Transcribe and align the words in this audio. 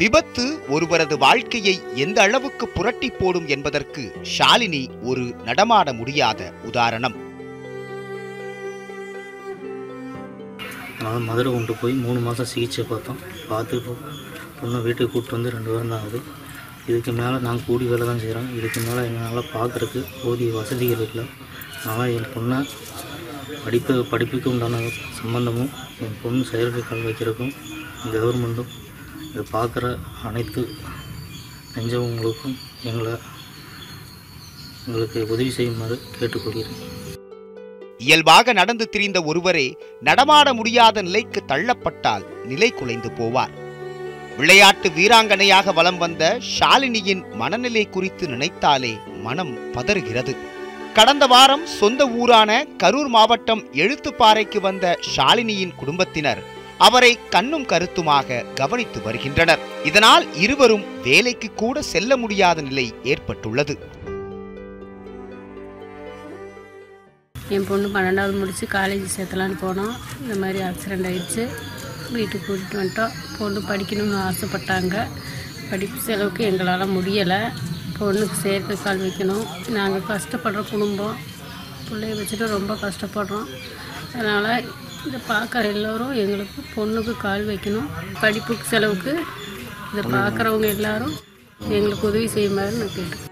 விபத்து 0.00 0.42
ஒருவரது 0.74 1.14
வாழ்க்கையை 1.22 1.74
எந்த 2.04 2.18
அளவுக்கு 2.26 2.64
புரட்டி 2.74 3.08
போடும் 3.10 3.46
என்பதற்கு 3.54 4.02
ஷாலினி 4.34 4.80
ஒரு 5.10 5.24
நடமாட 5.48 5.92
முடியாத 6.00 6.40
உதாரணம். 6.68 7.16
அதனால் 10.98 11.26
மதுரை 11.28 11.50
கொண்டு 11.56 11.74
போய் 11.80 11.94
மூணு 12.04 12.20
மாதம் 12.26 12.50
சிகிச்சை 12.52 12.84
பார்த்தோம். 12.92 13.20
பார்த்து 13.50 13.76
பொண்ணை 14.60 14.78
வீட்டுக்கு 14.86 15.12
கூப்பிட்டு 15.12 15.36
வந்து 15.36 15.54
ரெண்டு 15.56 15.70
வாரம் 15.72 15.92
தான் 15.92 16.00
ஆகுது. 16.04 16.20
இதுக்கு 16.88 17.12
மேலே 17.20 17.36
நாங்கள் 17.46 17.66
கூடி 17.68 17.84
வேலை 17.92 18.04
தான் 18.10 18.22
செய்கிறோம் 18.22 18.48
இதுக்கு 18.58 18.80
மேலே 18.86 19.00
எங்களால் 19.08 19.52
பார்க்குறதுக்கு 19.56 20.00
போதிய 20.22 20.52
வசதிகள் 20.58 21.06
இல்லை. 21.08 21.24
அதனால் 21.84 22.14
என் 22.16 22.32
பொண்ணை 22.34 22.58
படிப்பு 23.64 23.94
படிப்புக்கு 24.12 24.50
உண்டான 24.54 24.82
சம்பந்தமும் 25.20 25.72
என் 26.04 26.20
பொண்ணு 26.24 26.42
செயற்கை 26.52 26.82
கால் 26.90 27.06
வைக்கிறதுக்கும் 27.08 27.54
கவர்மெண்ட்டும் 28.14 28.72
இது 29.32 29.42
பார்க்குற 29.52 29.86
அனைத்து 30.28 30.62
நெஞ்சவங்களுக்கும் 31.74 32.56
எங்களை 32.82 33.12
எங்களுக்கு 34.86 35.20
உதவி 35.28 35.50
செய்யுமாறு 35.50 35.96
கேட்டுக்கொள்கிறேன். 36.18 36.78
இயல்பாக 37.98 38.52
நடந்து 38.52 38.88
திரிந்த 38.88 39.22
ஒருவரே 39.22 39.66
நடமாட 40.00 40.48
முடியாத 40.54 41.02
நிலைக்கு 41.02 41.42
தள்ளப்பட்டால் 41.46 42.24
நிலை 42.44 42.70
குலைந்து 42.70 43.08
போவார். 43.08 43.54
விளையாட்டு 44.36 44.88
வீராங்கனையாக 44.88 45.72
வலம் 45.74 45.98
வந்த 45.98 46.24
ஷாலினியின் 46.58 47.22
மனநிலை 47.34 47.84
குறித்து 47.88 48.26
நினைத்தாலே 48.26 48.92
மனம் 49.22 49.72
பதறுகிறது. 49.72 50.34
கடந்த 50.94 51.26
வாரம் 51.26 51.66
சொந்த 51.66 52.02
ஊரான 52.20 52.50
கரூர் 52.82 53.10
மாவட்டம் 53.16 53.64
எழுத்துப்பாறைக்கு 53.72 54.60
வந்த 54.60 54.98
ஷாலினியின் 55.16 55.74
குடும்பத்தினர் 55.80 56.40
அவரை 56.78 57.18
கண்ணும் 57.30 57.66
கருத்துமாக 57.66 58.44
கவனித்து 58.54 59.02
வருகின்றனர். 59.02 59.58
இதனால் 59.84 60.34
இருவரும் 60.34 61.02
வேலைக்கு 61.02 61.54
கூட 61.54 61.82
செல்ல 61.82 62.16
முடியாத 62.16 62.62
நிலை 62.62 62.94
ஏற்பட்டுள்ளது. 63.04 63.78
என் 67.48 67.66
பொண்ணு 67.66 67.88
பன்னெண்டாவது 67.88 68.38
முடித்து 68.38 68.68
காலேஜ் 68.70 69.06
சேர்த்தலான்னு 69.16 69.56
போனோம். 69.62 69.94
இந்த 70.20 70.34
மாதிரி 70.34 70.58
ஆக்சிடெண்ட் 70.58 71.06
ஆயிடுச்சு. 71.10 71.48
வீட்டுக்கு 72.12 72.56
கூட்டிகிட்டு 72.56 72.74
வந்துட்டோம். 72.74 73.10
பொண்ணு 73.38 73.60
படிக்கணும்னு 73.60 74.32
ஆசைப்பட்டாங்க. 74.32 75.08
படிப்பு 75.70 76.00
செலவுக்கு 76.00 76.44
எங்களால் 76.44 76.90
முடியலை. 76.90 77.52
பொண்ணுக்கு 78.00 78.32
சேர்க்கை 78.32 78.76
கால் 78.82 79.00
வைக்கணும். 79.00 79.68
நாங்கள் 79.68 80.16
கஷ்டப்படுற 80.16 80.70
குடும்பம். 80.70 81.16
பிள்ளைய 81.90 82.20
வச்சுட்டு 82.20 82.46
ரொம்ப 82.46 82.74
கஷ்டப்படுறோம். 82.74 83.46
அதனால் 84.14 84.64
இதை 85.06 85.20
பார்க்குற 85.28 85.64
எல்லோரும் 85.64 86.12
எங்களுக்கு 86.12 86.60
பொண்ணுக்கு 86.74 87.16
கால் 87.16 87.44
வைக்கணும் 87.44 87.88
படிப்புக்கு 88.20 88.64
செலவுக்கு 88.64 89.12
இதை 89.92 90.02
பார்க்குறவங்க 90.12 90.68
எல்லாரும் 90.68 91.14
எங்களுக்கு 91.68 92.08
உதவி 92.08 92.26
செய்யுமாறு 92.26 92.78
நான் 92.78 92.94
கேட்டேன் 92.94 93.24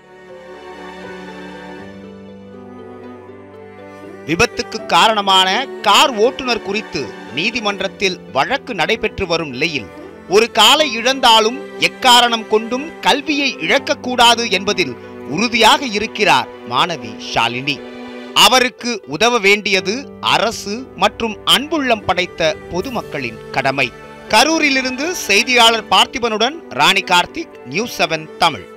விபத்துக்கு 4.27 4.87
காரணமான 4.87 5.49
கார் 5.83 6.13
ஓட்டுநர் 6.17 6.63
குறித்து 6.63 7.03
நீதிமன்றத்தில் 7.35 8.21
வழக்கு 8.33 8.75
நடைபெற்று 8.75 9.27
வரும் 9.27 9.51
நிலையில் 9.51 9.89
ஒரு 10.29 10.51
காலை 10.51 10.87
இழந்தாலும் 10.93 11.59
எக்காரணம் 11.81 12.49
கொண்டும் 12.49 12.87
கல்வியை 13.01 13.51
இழக்கக்கூடாது 13.61 14.51
என்பதில் 14.51 14.95
உறுதியாக 15.29 15.87
இருக்கிறார் 15.87 16.49
மாணவி 16.69 17.13
ஷாலினி. 17.35 17.77
அவருக்கு 18.45 19.03
உதவ 19.07 19.39
வேண்டியது 19.39 20.09
அரசு 20.21 20.87
மற்றும் 20.97 21.37
அன்புள்ளம் 21.47 22.05
படைத்த 22.07 22.57
பொதுமக்களின் 22.71 23.39
கடமை. 23.51 23.93
கரூரிலிருந்து 24.29 25.11
செய்தியாளர் 25.11 25.89
பார்த்திபனுடன் 25.91 26.57
ராணி 26.71 27.05
கார்த்திக் 27.05 27.59
நியூஸ் 27.67 28.03
செவன் 28.03 28.27
தமிழ். 28.39 28.75